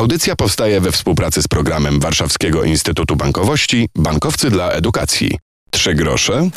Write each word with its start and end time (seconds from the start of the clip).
Audycja 0.00 0.36
powstaje 0.36 0.80
we 0.80 0.92
współpracy 0.92 1.42
z 1.42 1.48
programem 1.48 2.00
Warszawskiego 2.00 2.64
Instytutu 2.64 3.16
Bankowości 3.16 3.88
Bankowcy 3.94 4.50
dla 4.50 4.70
Edukacji. 4.70 5.38
Trzy 5.70 5.94
grosze 5.94 6.50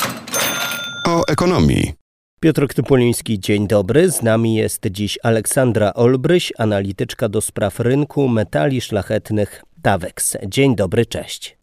o 1.06 1.26
ekonomii. 1.28 1.92
Piotr 2.40 2.68
Typuliński, 2.74 3.40
dzień 3.40 3.68
dobry. 3.68 4.10
Z 4.10 4.22
nami 4.22 4.54
jest 4.54 4.86
dziś 4.90 5.18
Aleksandra 5.22 5.92
Olbryś, 5.94 6.52
analityczka 6.58 7.28
do 7.28 7.40
spraw 7.40 7.80
rynku 7.80 8.28
metali 8.28 8.80
szlachetnych 8.80 9.64
Tawex. 9.82 10.36
Dzień 10.46 10.76
dobry, 10.76 11.06
cześć. 11.06 11.56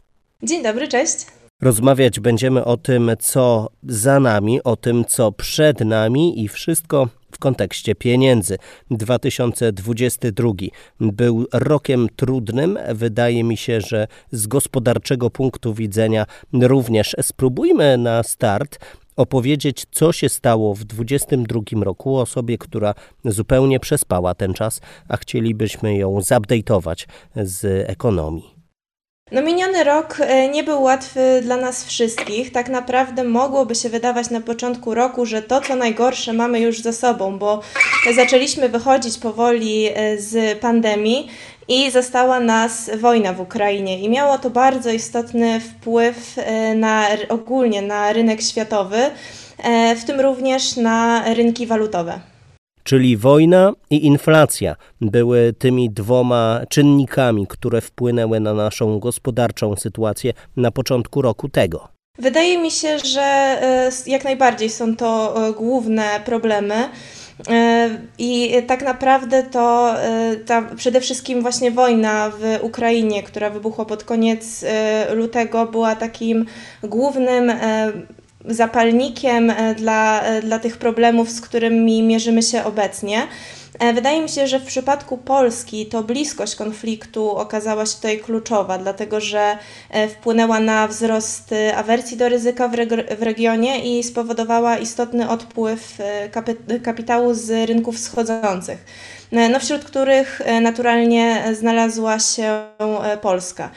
Dzień 0.44 0.64
dobry, 0.64 0.88
cześć. 0.88 1.26
Rozmawiać 1.62 2.20
będziemy 2.20 2.66
o 2.66 2.78
tym, 2.78 3.12
co 3.20 3.70
za 3.84 4.20
nami, 4.20 4.64
o 4.64 4.76
tym, 4.76 5.06
co 5.06 5.32
przed 5.32 5.80
nami 5.80 6.44
i 6.44 6.48
wszystko 6.48 7.08
w 7.32 7.40
kontekście 7.40 7.96
pieniędzy. 7.96 8.58
2022 8.92 10.50
był 11.00 11.48
rokiem 11.54 12.08
trudnym. 12.16 12.80
Wydaje 12.94 13.44
mi 13.44 13.58
się, 13.58 13.82
że 13.82 14.08
z 14.32 14.48
gospodarczego 14.48 15.30
punktu 15.30 15.74
widzenia 15.74 16.26
również 16.54 17.16
spróbujmy 17.22 17.98
na 17.98 18.24
start 18.24 18.80
opowiedzieć, 19.16 19.86
co 19.92 20.12
się 20.12 20.30
stało 20.30 20.76
w 20.76 20.84
2022 20.84 21.84
roku 21.84 22.18
osobie, 22.18 22.58
która 22.58 22.94
zupełnie 23.26 23.80
przespała 23.80 24.36
ten 24.36 24.54
czas, 24.54 24.82
a 25.08 25.18
chcielibyśmy 25.18 25.98
ją 25.98 26.20
zupdate'ować 26.20 27.08
z 27.36 27.90
ekonomii. 27.90 28.51
No 29.32 29.42
miniony 29.42 29.84
rok 29.84 30.18
e, 30.20 30.50
nie 30.50 30.64
był 30.64 30.84
łatwy 30.84 31.42
dla 31.44 31.58
nas 31.58 31.86
wszystkich. 31.86 32.52
Tak 32.52 32.70
naprawdę 32.70 33.24
mogłoby 33.24 33.76
się 33.76 33.90
wydawać 33.90 34.30
na 34.30 34.42
początku 34.42 34.94
roku, 34.94 35.26
że 35.26 35.42
to 35.42 35.62
co 35.62 35.76
najgorsze 35.76 36.34
mamy 36.34 36.60
już 36.60 36.80
za 36.80 36.94
sobą, 36.94 37.38
bo 37.40 37.62
zaczęliśmy 38.16 38.70
wychodzić 38.70 39.18
powoli 39.18 39.88
e, 39.94 40.18
z 40.18 40.60
pandemii 40.60 41.28
i 41.68 41.92
została 41.92 42.40
nas 42.40 42.92
wojna 42.98 43.34
w 43.34 43.42
Ukrainie 43.42 44.00
i 44.00 44.10
miało 44.10 44.38
to 44.38 44.50
bardzo 44.50 44.92
istotny 44.92 45.60
wpływ 45.60 46.38
e, 46.38 46.76
na 46.76 47.08
ogólnie 47.30 47.82
na 47.82 48.14
rynek 48.14 48.42
światowy, 48.42 48.98
w 49.96 50.04
tym 50.04 50.20
również 50.20 50.76
na 50.78 51.24
rynki 51.34 51.68
walutowe. 51.68 52.31
Czyli 52.84 53.18
wojna 53.18 53.74
i 53.90 54.06
inflacja 54.06 54.76
były 55.02 55.54
tymi 55.60 55.90
dwoma 55.90 56.60
czynnikami, 56.70 57.48
które 57.48 57.82
wpłynęły 57.82 58.40
na 58.40 58.54
naszą 58.54 59.00
gospodarczą 59.00 59.76
sytuację 59.76 60.34
na 60.58 60.72
początku 60.72 61.22
roku 61.22 61.50
tego. 61.50 61.88
Wydaje 62.20 62.58
mi 62.58 62.72
się, 62.72 63.00
że 63.00 63.22
e, 63.22 63.92
jak 64.08 64.24
najbardziej 64.24 64.70
są 64.70 64.96
to 64.96 65.36
e, 65.48 65.54
główne 65.54 66.04
problemy. 66.26 66.90
E, 67.50 67.90
I 68.18 68.54
tak 68.68 68.84
naprawdę 68.84 69.44
to 69.44 69.96
ta 70.46 70.62
przede 70.62 71.02
wszystkim 71.02 71.42
właśnie 71.42 71.72
wojna 71.72 72.30
w 72.30 72.60
Ukrainie, 72.62 73.24
która 73.24 73.50
wybuchła 73.50 73.86
pod 73.86 74.04
koniec 74.04 74.66
lutego, 75.14 75.66
była 75.66 75.96
takim 75.96 76.46
głównym 76.84 77.52
zapalnikiem 78.46 79.50
e, 79.50 79.76
dla, 79.76 80.22
e, 80.22 80.42
dla 80.42 80.60
tych 80.60 80.78
problemów, 80.78 81.30
z 81.30 81.42
którymi 81.42 82.04
mierzymy 82.04 82.44
się 82.44 82.64
obecnie. 82.64 83.28
E, 83.80 83.94
wydaje 83.94 84.22
mi 84.22 84.30
się, 84.30 84.48
że 84.48 84.60
w 84.60 84.66
przypadku 84.66 85.18
Polski 85.18 85.86
to 85.86 86.04
bliskość 86.04 86.56
konfliktu 86.56 87.30
okazała 87.30 87.86
się 87.86 87.96
tutaj 87.96 88.20
kluczowa, 88.20 88.78
dlatego 88.78 89.20
że 89.20 89.58
wpłynęła 90.10 90.60
na 90.60 90.88
wzrost 90.88 91.54
awersji 91.76 92.18
do 92.18 92.30
ryzyka 92.30 92.68
w, 92.68 92.72
w 93.20 93.24
regionie 93.24 94.00
i 94.00 94.04
spowodowała 94.04 94.78
istotny 94.78 95.30
odpływ 95.30 95.98
kapitału 96.84 97.34
z 97.34 97.70
rynków 97.70 97.96
wschodzących. 97.96 98.86
E, 99.32 99.50
no, 99.50 99.60
wśród 99.60 99.86
których 99.86 100.42
e, 100.42 100.62
naturalnie 100.62 101.44
znalazła 101.54 102.20
się 102.20 102.64
e, 102.80 103.18
Polska, 103.18 103.72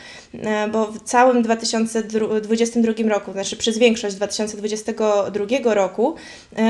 bo 0.72 0.86
w 0.86 1.02
całym 1.02 1.42
2022 1.42 2.92
roku, 3.08 3.33
znaczy 3.33 3.56
przez 3.56 3.78
większość 3.78 4.16
2022 4.16 5.75
roku, 5.75 6.14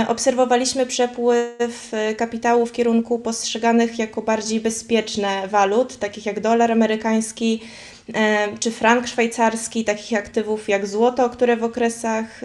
obserwowaliśmy 0.08 0.86
przepływ 0.86 1.92
kapitału 2.16 2.66
w 2.66 2.72
kierunku 2.72 3.18
postrzeganych 3.18 3.98
jako 3.98 4.22
bardziej 4.22 4.60
bezpieczne 4.60 5.48
walut, 5.48 5.96
takich 5.96 6.26
jak 6.26 6.40
dolar 6.40 6.72
amerykański, 6.72 7.60
czy 8.60 8.70
frank 8.70 9.06
szwajcarski, 9.06 9.84
takich 9.84 10.18
aktywów 10.18 10.68
jak 10.68 10.86
złoto, 10.86 11.30
które 11.30 11.56
w 11.56 11.64
okresach 11.64 12.40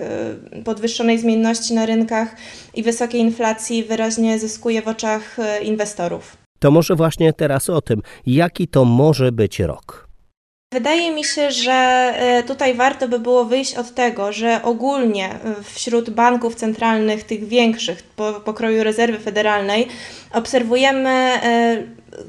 podwyższonej 0.66 1.20
zmienności 1.20 1.74
na 1.74 1.86
rynkach 1.86 2.36
i 2.74 2.84
wysokiej 2.84 3.22
inflacji 3.22 3.84
wyraźnie 3.84 4.40
zyskuje 4.40 4.82
w 4.82 4.88
oczach 4.88 5.38
inwestorów. 5.62 6.38
To 6.60 6.72
może 6.72 6.96
właśnie 6.96 7.34
teraz 7.34 7.70
o 7.70 7.82
tym, 7.82 8.02
jaki 8.26 8.68
to 8.68 8.86
może 8.86 9.32
być 9.32 9.60
rok. 9.60 10.10
Wydaje 10.74 11.12
mi 11.12 11.24
się, 11.24 11.52
że 11.52 11.72
e, 11.72 12.44
tutaj 12.44 12.74
warto 12.74 13.08
by 13.08 13.20
było 13.20 13.46
wyjść 13.46 13.76
od 13.76 13.94
tego, 13.94 14.32
że 14.32 14.62
ogólnie 14.64 15.30
e, 15.32 15.64
wśród 15.64 16.10
banków 16.10 16.56
centralnych, 16.56 17.24
tych 17.24 17.48
większych, 17.48 18.04
po 18.04 18.34
pokroju 18.34 18.84
rezerwy 18.84 19.20
federalnej, 19.20 19.88
obserwujemy 20.34 21.10
e, 21.10 21.84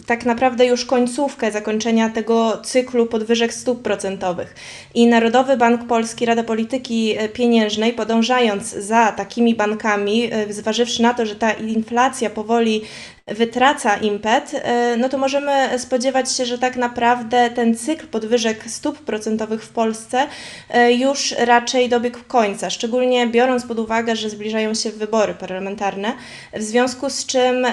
tak 0.06 0.24
naprawdę 0.24 0.66
już 0.66 0.84
końcówkę 0.84 1.52
zakończenia 1.52 2.10
tego 2.10 2.58
cyklu 2.64 3.06
podwyżek 3.06 3.54
stóp 3.54 3.82
procentowych. 3.82 4.54
I 4.94 5.06
Narodowy 5.06 5.56
Bank 5.56 5.86
Polski, 5.86 6.26
Rada 6.26 6.42
Polityki 6.42 7.16
Pieniężnej, 7.32 7.92
podążając 7.92 8.70
za 8.70 9.12
takimi 9.12 9.54
bankami, 9.54 10.30
zważywszy 10.50 11.02
na 11.02 11.14
to, 11.14 11.26
że 11.26 11.36
ta 11.36 11.52
inflacja 11.52 12.30
powoli 12.30 12.82
wytraca 13.30 13.96
impet, 13.96 14.52
e, 14.54 14.96
no 14.96 15.08
to 15.08 15.18
możemy 15.18 15.78
spodziewać 15.78 16.32
się, 16.32 16.44
że 16.44 16.58
tak 16.58 16.76
naprawdę 16.76 17.50
ten 17.50 17.74
cykl 17.74 18.06
podwyżek 18.06 18.64
stóp 18.66 18.98
procentowych 18.98 19.62
w 19.62 19.68
Polsce 19.68 20.26
e, 20.70 20.92
już 20.92 21.34
raczej 21.38 21.88
dobiegł 21.88 22.18
końca, 22.28 22.70
szczególnie 22.70 23.26
biorąc 23.26 23.66
pod 23.66 23.78
uwagę, 23.78 24.16
że 24.16 24.30
zbliżają 24.30 24.74
się 24.74 24.90
wybory 24.90 25.34
parlamentarne, 25.34 26.12
w 26.56 26.62
związku 26.62 27.10
z 27.10 27.26
czym 27.26 27.64
e, 27.64 27.72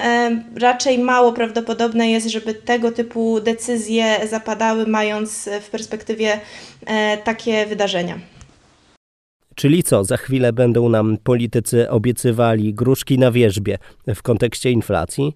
raczej 0.60 0.98
mało 0.98 1.32
prawdopodobne 1.32 2.10
jest, 2.10 2.26
żeby 2.26 2.54
tego 2.54 2.92
typu 2.92 3.40
decyzje 3.40 4.28
zapadały, 4.28 4.86
mając 4.86 5.48
w 5.60 5.70
perspektywie 5.70 6.40
takie 7.24 7.66
wydarzenia. 7.66 8.18
Czyli 9.58 9.82
co, 9.82 10.04
za 10.04 10.16
chwilę 10.16 10.52
będą 10.52 10.88
nam 10.88 11.16
politycy 11.22 11.90
obiecywali 11.90 12.74
gruszki 12.74 13.18
na 13.18 13.30
wierzbie 13.30 13.78
w 14.14 14.22
kontekście 14.22 14.70
inflacji? 14.70 15.32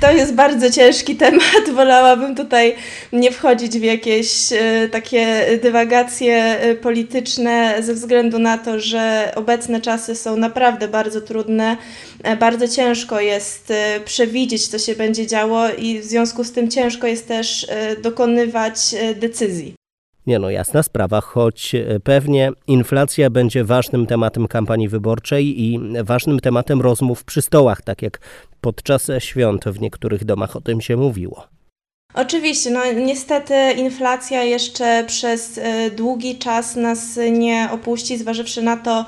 To 0.00 0.12
jest 0.12 0.34
bardzo 0.34 0.70
ciężki 0.70 1.16
temat. 1.26 1.70
Wolałabym 1.72 2.34
tutaj 2.34 2.76
nie 3.12 3.32
wchodzić 3.32 3.78
w 3.78 3.82
jakieś 3.82 4.52
e, 4.52 4.88
takie 4.88 5.46
dywagacje 5.62 6.36
e, 6.36 6.74
polityczne, 6.74 7.76
ze 7.80 7.94
względu 7.94 8.38
na 8.38 8.58
to, 8.58 8.80
że 8.80 9.32
obecne 9.36 9.80
czasy 9.80 10.14
są 10.14 10.36
naprawdę 10.36 10.88
bardzo 10.88 11.20
trudne. 11.20 11.76
E, 12.22 12.36
bardzo 12.36 12.68
ciężko 12.68 13.20
jest 13.20 13.70
e, 13.70 14.00
przewidzieć, 14.04 14.68
co 14.68 14.78
się 14.78 14.94
będzie 14.94 15.26
działo, 15.26 15.68
i 15.78 16.00
w 16.00 16.04
związku 16.04 16.44
z 16.44 16.52
tym 16.52 16.70
ciężko 16.70 17.06
jest 17.06 17.28
też 17.28 17.66
dokonywać 18.02 18.78
decyzji. 19.14 19.83
Nie 20.26 20.38
no, 20.38 20.50
jasna 20.50 20.82
sprawa, 20.82 21.20
choć 21.20 21.74
e, 21.74 22.00
pewnie 22.00 22.50
inflacja 22.66 23.30
będzie 23.30 23.64
ważnym 23.64 24.06
tematem 24.06 24.48
kampanii 24.48 24.88
wyborczej 24.88 25.62
i 25.62 25.80
ważnym 26.02 26.40
tematem 26.40 26.80
rozmów 26.80 27.24
przy 27.24 27.42
stołach, 27.42 27.82
tak 27.82 28.02
jak 28.02 28.18
podczas 28.60 29.10
świąt 29.18 29.64
w 29.64 29.80
niektórych 29.80 30.24
domach 30.24 30.56
o 30.56 30.60
tym 30.60 30.80
się 30.80 30.96
mówiło. 30.96 31.46
Oczywiście, 32.14 32.70
no 32.70 32.92
niestety 32.92 33.54
inflacja 33.76 34.42
jeszcze 34.42 35.04
przez 35.06 35.58
e, 35.58 35.90
długi 35.90 36.38
czas 36.38 36.76
nas 36.76 37.18
nie 37.32 37.68
opuści, 37.72 38.18
zważywszy 38.18 38.62
na 38.62 38.76
to, 38.76 39.06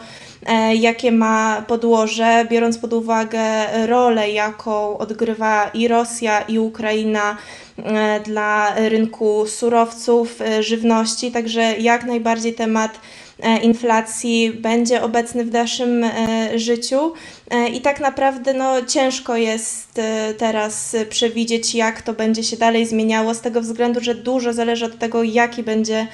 jakie 0.75 1.13
ma 1.13 1.65
podłoże, 1.67 2.47
biorąc 2.51 2.79
pod 2.79 2.93
uwagę 2.93 3.41
rolę, 3.87 4.31
jaką 4.31 4.99
odgrywa 4.99 5.71
i 5.75 5.89
Rosja, 5.89 6.41
i 6.41 6.59
Ukraina 6.59 7.37
e, 7.77 8.21
dla 8.21 8.75
rynku 8.89 9.47
surowców, 9.47 10.39
żywności, 10.61 11.33
także 11.33 11.63
jak 11.79 12.05
najbardziej 12.05 12.55
temat 12.55 12.91
E, 12.93 13.26
inflacji 13.63 14.53
będzie 14.53 15.03
obecny 15.03 15.45
w 15.45 15.53
naszym 15.53 16.05
e, 16.05 16.59
życiu 16.59 17.13
e, 17.51 17.69
i 17.69 17.81
tak 17.81 18.01
naprawdę 18.01 18.55
no, 18.55 18.83
ciężko 18.83 19.37
jest 19.37 20.01
teraz 20.39 20.97
przewidzieć, 21.09 21.75
jak 21.75 22.03
to 22.03 22.13
będzie 22.13 22.45
się 22.45 22.57
dalej 22.57 22.87
zmieniało, 22.87 23.35
z 23.35 23.41
tego 23.41 23.61
względu, 23.61 24.01
że 24.01 24.15
dużo 24.15 24.53
zależy 24.53 24.85
od 24.85 24.99
tego, 24.99 25.23
jaki 25.23 25.63
będzie 25.63 26.07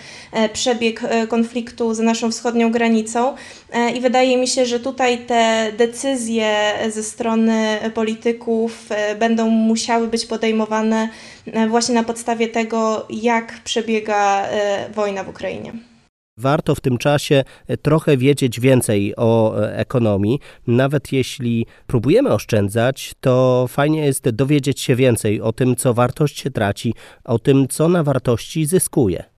przebieg 0.52 1.00
konfliktu 1.28 1.94
za 1.94 2.02
naszą 2.02 2.30
wschodnią 2.30 2.70
granicą 2.70 3.34
i 3.94 4.00
wydaje 4.00 4.36
mi 4.36 4.48
się, 4.48 4.66
że 4.66 4.80
tutaj 4.80 5.18
te 5.18 5.72
decyzje 5.76 6.74
ze 6.90 7.02
strony 7.02 7.78
polityków 7.94 8.88
będą 9.18 9.48
musiały 9.48 10.08
być 10.08 10.26
podejmowane 10.26 11.08
właśnie 11.68 11.94
na 11.94 12.04
podstawie 12.04 12.48
tego, 12.48 13.06
jak 13.10 13.52
przebiega 13.64 14.48
wojna 14.94 15.24
w 15.24 15.28
Ukrainie. 15.28 15.91
Warto 16.36 16.74
w 16.74 16.80
tym 16.80 16.98
czasie 16.98 17.44
trochę 17.82 18.16
wiedzieć 18.16 18.60
więcej 18.60 19.14
o 19.16 19.60
ekonomii. 19.72 20.38
Nawet 20.66 21.12
jeśli 21.12 21.66
próbujemy 21.86 22.30
oszczędzać, 22.32 23.14
to 23.20 23.66
fajnie 23.68 24.04
jest 24.06 24.30
dowiedzieć 24.30 24.80
się 24.80 24.96
więcej 24.96 25.40
o 25.40 25.52
tym, 25.52 25.76
co 25.76 25.94
wartość 25.94 26.40
się 26.40 26.50
traci, 26.50 26.94
o 27.24 27.38
tym, 27.38 27.68
co 27.68 27.88
na 27.88 28.02
wartości 28.02 28.66
zyskuje. 28.66 29.31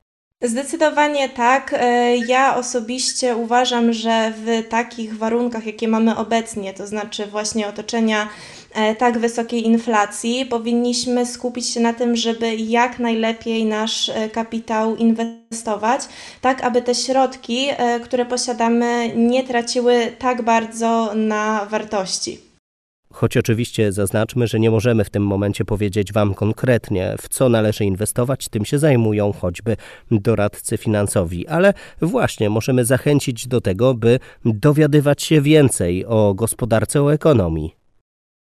Zdecydowanie 0.45 1.29
tak. 1.29 1.75
E, 1.79 2.17
ja 2.17 2.57
osobiście 2.57 3.37
uważam, 3.37 3.93
że 3.93 4.33
w 4.37 4.69
takich 4.69 5.19
warunkach, 5.19 5.67
jakie 5.67 5.89
mamy 5.89 6.17
obecnie, 6.17 6.75
to 6.75 6.87
znaczy 6.87 7.27
właśnie 7.27 7.69
otoczenia 7.69 8.29
e, 8.75 8.95
tak 8.95 9.19
wysokiej 9.19 9.67
inflacji, 9.67 10.47
powinniśmy 10.47 11.27
skupić 11.27 11.69
się 11.69 11.81
na 11.81 11.93
tym, 11.93 12.17
żeby 12.17 12.55
jak 12.55 12.99
najlepiej 12.99 13.65
nasz 13.65 14.09
e, 14.09 14.29
kapitał 14.29 14.97
inwestować, 14.97 16.01
tak 16.41 16.65
aby 16.65 16.83
te 16.83 16.95
środki, 16.95 17.69
które 18.05 18.27
posiadamy, 18.27 19.13
nie 19.17 19.45
traciły 19.45 20.13
tak 20.19 20.43
bardzo 20.43 21.13
na 21.15 21.67
wartości. 21.71 22.54
Choć 23.15 23.37
oczywiście 23.37 23.93
zaznaczmy, 23.93 24.47
że 24.47 24.61
nie 24.61 24.71
możemy 24.71 25.05
w 25.05 25.11
tym 25.11 25.27
momencie 25.27 25.65
powiedzieć 25.65 26.13
Wam 26.13 26.35
konkretnie, 26.35 27.15
w 27.21 27.29
co 27.29 27.49
należy 27.49 27.85
inwestować, 27.85 28.49
tym 28.49 28.65
się 28.65 28.79
zajmują 28.79 29.33
choćby 29.33 29.77
doradcy 30.11 30.77
finansowi, 30.77 31.47
ale 31.47 31.75
właśnie 32.01 32.51
możemy 32.51 32.85
zachęcić 32.85 33.49
do 33.49 33.61
tego, 33.61 33.95
by 33.95 34.19
dowiadywać 34.45 35.23
się 35.23 35.41
więcej 35.41 36.07
o 36.07 36.35
gospodarce, 36.35 37.03
o 37.03 37.13
ekonomii. 37.13 37.85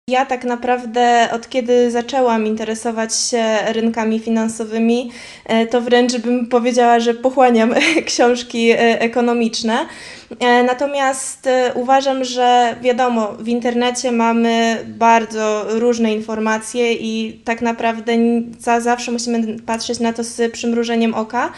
Ja 0.10 0.26
tak 0.26 0.44
naprawdę 0.44 1.30
od 1.32 1.50
kiedy 1.50 1.92
zaczęłam 1.92 2.48
interesować 2.48 3.16
się 3.16 3.58
rynkami 3.74 4.20
finansowymi, 4.20 5.12
e, 5.46 5.68
to 5.68 5.82
wręcz 5.82 6.18
bym 6.18 6.48
powiedziała, 6.48 7.00
że 7.00 7.14
pochłaniam 7.14 7.74
książki 8.08 8.72
e, 8.72 8.78
ekonomiczne. 9.00 9.86
E, 10.40 10.64
natomiast 10.64 11.50
uważam, 11.74 12.24
że 12.24 12.76
wiadomo, 12.82 13.34
w 13.40 13.48
internecie 13.48 14.12
mamy 14.12 14.78
bardzo 14.88 15.66
różne 15.70 16.14
informacje 16.14 16.94
i 16.94 17.40
tak 17.44 17.62
naprawdę 17.62 18.14
za 18.60 18.80
zawsze 18.80 19.12
musimy 19.12 19.60
patrzeć 19.66 20.00
na 20.00 20.14
to 20.14 20.24
z 20.24 20.52
przymrużeniem 20.52 21.14
oka. 21.14 21.52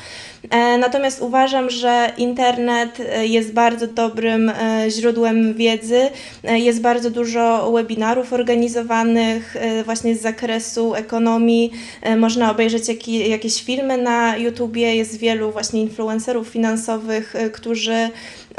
Natomiast 0.80 1.22
uważam, 1.22 1.70
że 1.70 2.12
internet 2.18 2.98
jest 3.22 3.54
bardzo 3.54 3.88
dobrym 3.88 4.52
źródłem 4.90 5.54
wiedzy. 5.54 6.10
Jest 6.44 6.82
bardzo 6.82 7.10
dużo 7.10 7.72
webinarów 7.72 8.34
organizowanych 8.34 9.56
e, 9.56 9.84
właśnie 9.84 10.16
z 10.16 10.22
zakresu 10.22 10.96
ekonomii. 10.96 11.72
E, 12.02 12.16
można 12.16 12.52
obejrzeć 12.52 13.08
jakieś 13.08 13.64
filmy 13.64 13.98
na 13.98 14.38
YouTubie, 14.38 14.96
jest 14.96 15.18
wielu 15.18 15.52
właśnie 15.52 15.82
influencerów 15.82 16.48
finansowych, 16.48 17.36
e, 17.36 17.50
którzy 17.50 18.10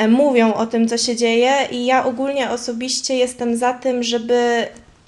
mówią 0.09 0.55
o 0.55 0.67
tym, 0.67 0.89
co 0.89 0.99
się 0.99 1.17
dzieje 1.17 1.53
i 1.71 1.87
ja 1.87 2.05
ogólnie 2.05 2.51
osobiście 2.51 3.17
jestem 3.17 3.57
za 3.57 3.73
tym, 3.73 4.03
żeby 4.03 4.67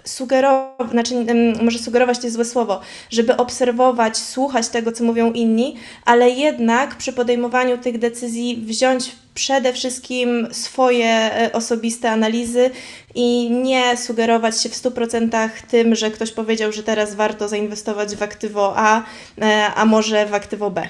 sugerować, 0.08 0.90
znaczy 0.90 1.14
może 1.62 1.79
sugerować 1.79 2.19
to 2.19 2.26
jest 2.26 2.37
złe 2.37 2.44
słowo, 2.44 2.81
żeby 3.11 3.37
obserwować, 3.37 4.17
słuchać 4.17 4.69
tego, 4.69 4.93
co 4.93 5.05
mówią 5.05 5.32
inni, 5.32 5.76
ale 6.05 6.31
jednak 6.31 6.96
przy 6.96 7.12
podejmowaniu 7.12 7.79
tych 7.79 7.99
decyzji 7.99 8.56
wziąć 8.67 9.12
przede 9.35 9.73
wszystkim 9.73 10.49
swoje 10.52 11.06
e, 11.06 11.52
osobiste 11.52 12.11
analizy 12.11 12.70
i 13.14 13.50
nie 13.50 13.96
sugerować 13.96 14.62
się 14.62 14.69
w 14.69 14.75
100% 14.75 15.49
tym, 15.70 15.94
że 15.94 16.11
ktoś 16.11 16.32
powiedział, 16.32 16.73
że 16.73 16.82
teraz 16.82 17.14
warto 17.14 17.49
zainwestować 17.49 18.17
w 18.17 18.23
aktywo 18.23 18.73
A, 18.76 19.02
e, 19.43 19.67
a 19.75 19.85
może 19.85 20.26
w 20.26 20.35
aktywo 20.35 20.70
B. 20.70 20.88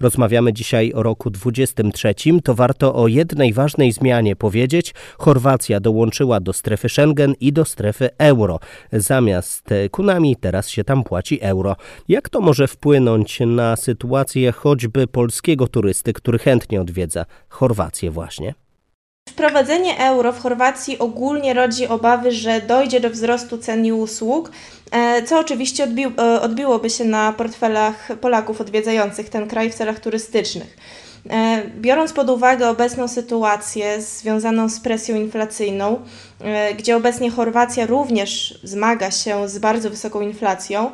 Rozmawiamy 0.00 0.52
dzisiaj 0.52 0.92
o 0.92 1.02
roku 1.02 1.30
23, 1.30 2.14
to 2.44 2.54
warto 2.54 2.94
o 2.94 3.08
jednej 3.08 3.52
ważnej 3.52 3.92
zmianie 3.92 4.36
powiedzieć. 4.36 4.94
Chorwacja 5.18 5.80
dołączyła 5.80 6.40
do 6.40 6.52
strefy 6.52 6.88
Schengen 6.88 7.34
i 7.40 7.52
do 7.52 7.64
strefy 7.64 8.10
euro. 8.18 8.60
Zamiast 8.92 9.70
kunami 9.90 10.36
teraz 10.36 10.68
się 10.68 10.84
tam 10.84 11.04
płaci 11.04 11.38
euro. 11.42 11.76
Jak 12.08 12.28
to 12.28 12.40
może 12.40 12.68
wpłynąć 12.68 13.40
na 13.46 13.76
sytuację 13.76 14.52
choćby 14.52 15.06
polskiego 15.06 15.68
turysty, 15.68 16.12
który 16.12 16.38
chętnie 16.38 16.80
odwiedza 16.80 17.24
Chorwację 17.48 18.10
właśnie? 18.10 18.67
Wprowadzenie 19.28 19.98
euro 19.98 20.32
w 20.32 20.40
Chorwacji 20.40 20.98
ogólnie 20.98 21.54
rodzi 21.54 21.88
obawy, 21.88 22.32
że 22.32 22.60
dojdzie 22.60 23.00
do 23.00 23.10
wzrostu 23.10 23.58
cen 23.58 23.86
i 23.86 23.92
usług, 23.92 24.50
e, 24.90 25.22
co 25.22 25.38
oczywiście 25.38 25.88
e, 26.18 26.40
odbiłoby 26.40 26.90
się 26.90 27.04
na 27.04 27.32
portfelach 27.32 28.08
Polaków 28.20 28.60
odwiedzających 28.60 29.28
ten 29.28 29.48
kraj 29.48 29.70
w 29.70 29.74
celach 29.74 30.00
turystycznych. 30.00 30.76
E, 31.30 31.62
biorąc 31.80 32.12
pod 32.12 32.30
uwagę 32.30 32.68
obecną 32.68 33.08
sytuację 33.08 34.02
związaną 34.02 34.68
z 34.68 34.80
presją 34.80 35.16
inflacyjną, 35.16 36.00
gdzie 36.78 36.96
obecnie 36.96 37.30
Chorwacja 37.30 37.86
również 37.86 38.58
zmaga 38.62 39.10
się 39.10 39.48
z 39.48 39.58
bardzo 39.58 39.90
wysoką 39.90 40.20
inflacją, 40.20 40.90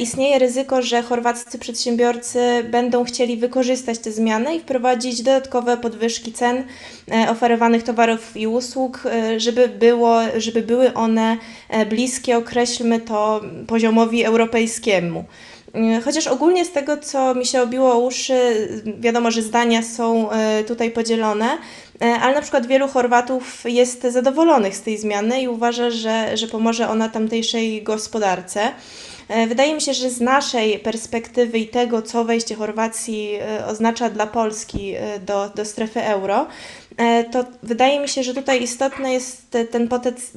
istnieje 0.00 0.38
ryzyko, 0.38 0.82
że 0.82 1.02
chorwaccy 1.02 1.58
przedsiębiorcy 1.58 2.64
będą 2.70 3.04
chcieli 3.04 3.36
wykorzystać 3.36 3.98
te 3.98 4.12
zmiany 4.12 4.56
i 4.56 4.60
wprowadzić 4.60 5.22
dodatkowe 5.22 5.76
podwyżki 5.76 6.32
cen 6.32 6.64
e, 7.12 7.30
oferowanych 7.30 7.82
towarów 7.82 8.36
i 8.36 8.46
usług, 8.46 9.00
e, 9.06 9.40
żeby, 9.40 9.68
było, 9.68 10.20
żeby 10.36 10.62
były 10.62 10.94
one 10.94 11.36
bliskie, 11.88 12.36
określmy 12.36 13.00
to, 13.00 13.40
poziomowi 13.66 14.24
europejskiemu. 14.24 15.24
Chociaż 16.04 16.26
ogólnie 16.26 16.64
z 16.64 16.72
tego, 16.72 16.96
co 16.96 17.34
mi 17.34 17.46
się 17.46 17.62
obiło 17.62 17.98
uszy, 17.98 18.68
wiadomo, 19.00 19.30
że 19.30 19.42
zdania 19.42 19.82
są 19.82 20.28
tutaj 20.66 20.90
podzielone, 20.90 21.58
ale 22.00 22.34
na 22.34 22.42
przykład 22.42 22.66
wielu 22.66 22.88
Chorwatów 22.88 23.64
jest 23.64 24.02
zadowolonych 24.02 24.76
z 24.76 24.82
tej 24.82 24.98
zmiany 24.98 25.42
i 25.42 25.48
uważa, 25.48 25.90
że, 25.90 26.36
że 26.36 26.48
pomoże 26.48 26.88
ona 26.88 27.08
tamtejszej 27.08 27.82
gospodarce. 27.82 28.72
E, 29.28 29.46
wydaje 29.46 29.74
mi 29.74 29.80
się, 29.80 29.94
że 29.94 30.10
z 30.10 30.20
naszej 30.20 30.78
perspektywy 30.78 31.58
i 31.58 31.68
tego, 31.68 32.02
co 32.02 32.24
wejście 32.24 32.54
Chorwacji 32.54 33.34
e, 33.34 33.66
oznacza 33.66 34.10
dla 34.10 34.26
Polski 34.26 34.94
e, 34.94 35.20
do, 35.20 35.48
do 35.48 35.64
strefy 35.64 36.02
euro, 36.02 36.46
to 37.32 37.44
wydaje 37.62 38.00
mi 38.00 38.08
się, 38.08 38.22
że 38.22 38.34
tutaj 38.34 38.62
istotny 38.62 39.12
jest 39.12 39.56
ten 39.70 39.88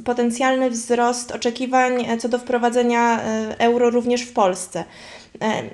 potencjalny 0.06 0.69
wzrost 0.69 1.31
oczekiwań 1.31 2.06
co 2.19 2.30
do 2.30 2.39
wprowadzenia 2.39 3.22
euro 3.57 3.89
również 3.89 4.22
w 4.22 4.34
Polsce. 4.34 4.84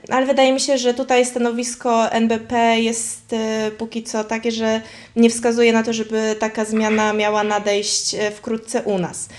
Ale 0.10 0.25
wydaje 0.25 0.54
mi 0.54 0.60
się, 0.60 0.77
że 0.77 0.94
tutaj 0.94 1.25
stanowisko 1.25 2.12
NBP 2.12 2.80
jest 2.80 3.36
póki 3.77 4.04
co 4.04 4.24
takie, 4.24 4.51
że 4.51 4.81
nie 5.15 5.30
wskazuje 5.30 5.74
na 5.74 5.83
to, 5.83 5.94
żeby 5.94 6.36
taka 6.39 6.65
zmiana 6.65 7.13
miała 7.13 7.44
nadejść 7.44 8.15
wkrótce 8.36 8.81
u 8.81 8.98
nas. 8.98 9.30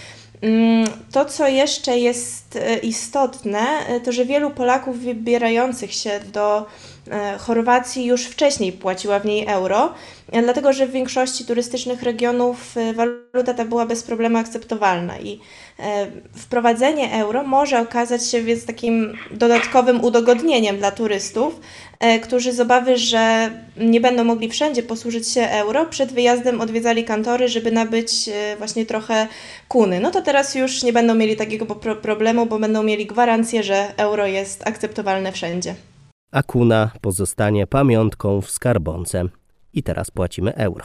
Mm, 0.44 0.86
to, 1.12 1.24
co 1.24 1.48
jeszcze 1.48 1.98
jest 1.98 2.56
e, 2.56 2.78
istotne, 2.78 3.66
e, 3.86 4.00
to 4.00 4.12
że 4.12 4.24
wielu 4.24 4.50
Polaków 4.50 4.98
wybierających 4.98 5.94
się 5.94 6.20
do 6.32 6.66
e, 7.10 7.38
Chorwacji 7.38 8.04
już 8.04 8.24
wcześniej 8.24 8.72
płaciła 8.72 9.18
w 9.18 9.26
niej 9.26 9.46
euro, 9.46 9.92
dlatego 10.32 10.72
że 10.72 10.86
w 10.86 10.90
większości 10.90 11.44
turystycznych 11.44 12.02
regionów 12.02 12.74
waluta 12.94 13.54
ta 13.54 13.64
była 13.64 13.86
bez 13.86 14.02
problemu 14.02 14.38
akceptowalna 14.38 15.18
i 15.18 15.40
wprowadzenie 16.36 17.12
euro 17.12 17.42
może 17.42 17.80
okazać 17.80 18.26
się 18.26 18.42
więc 18.42 18.66
takim 18.66 19.16
dodatkowym 19.30 20.04
udogodnieniem 20.04 20.78
dla 20.78 20.90
turystów, 20.90 21.60
E, 22.04 22.18
którzy 22.18 22.52
z 22.52 22.60
obawy, 22.60 22.98
że 22.98 23.50
nie 23.76 24.00
będą 24.00 24.24
mogli 24.24 24.48
wszędzie 24.48 24.82
posłużyć 24.82 25.28
się 25.28 25.40
euro, 25.40 25.86
przed 25.86 26.12
wyjazdem 26.12 26.60
odwiedzali 26.60 27.04
kantory, 27.04 27.48
żeby 27.48 27.72
nabyć 27.72 28.28
e, 28.28 28.56
właśnie 28.56 28.86
trochę 28.86 29.28
kuny. 29.68 30.00
No 30.00 30.10
to 30.10 30.22
teraz 30.22 30.54
już 30.54 30.82
nie 30.82 30.92
będą 30.92 31.14
mieli 31.14 31.36
takiego 31.36 31.66
problemu, 32.02 32.46
bo 32.46 32.58
będą 32.58 32.82
mieli 32.82 33.06
gwarancję, 33.06 33.62
że 33.62 33.94
euro 33.96 34.26
jest 34.26 34.66
akceptowalne 34.66 35.32
wszędzie. 35.32 35.74
A 36.32 36.42
kuna 36.42 36.90
pozostanie 37.00 37.66
pamiątką 37.66 38.40
w 38.40 38.50
skarbonce 38.50 39.24
i 39.74 39.82
teraz 39.82 40.10
płacimy 40.10 40.54
euro. 40.54 40.84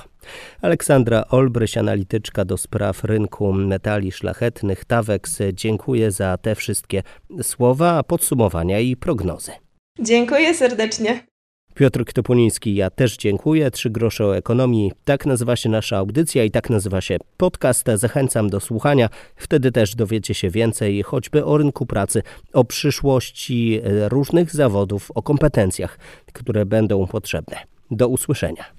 Aleksandra 0.61 1.23
Olbryś, 1.29 1.77
analityczka 1.77 2.45
do 2.45 2.57
spraw 2.57 3.03
rynku 3.03 3.53
metali 3.53 4.11
szlachetnych 4.11 4.85
TAWEX, 4.85 5.39
dziękuję 5.53 6.11
za 6.11 6.37
te 6.37 6.55
wszystkie 6.55 7.03
słowa, 7.41 8.03
podsumowania 8.03 8.79
i 8.79 8.95
prognozy. 8.95 9.51
Dziękuję 9.99 10.53
serdecznie. 10.53 11.29
Piotr 11.75 12.05
Ktopuliński, 12.05 12.75
ja 12.75 12.89
też 12.89 13.17
dziękuję. 13.17 13.71
Trzy 13.71 13.89
grosze 13.89 14.25
o 14.25 14.37
ekonomii. 14.37 14.91
Tak 15.05 15.25
nazywa 15.25 15.55
się 15.55 15.69
nasza 15.69 15.97
audycja 15.97 16.43
i 16.43 16.51
tak 16.51 16.69
nazywa 16.69 17.01
się 17.01 17.17
podcast. 17.37 17.87
Zachęcam 17.95 18.49
do 18.49 18.59
słuchania. 18.59 19.09
Wtedy 19.35 19.71
też 19.71 19.95
dowiecie 19.95 20.33
się 20.33 20.49
więcej 20.49 21.03
choćby 21.03 21.45
o 21.45 21.57
rynku 21.57 21.85
pracy, 21.85 22.23
o 22.53 22.63
przyszłości 22.63 23.81
różnych 24.07 24.51
zawodów, 24.51 25.11
o 25.15 25.21
kompetencjach, 25.21 25.99
które 26.33 26.65
będą 26.65 27.07
potrzebne. 27.07 27.57
Do 27.91 28.07
usłyszenia. 28.07 28.78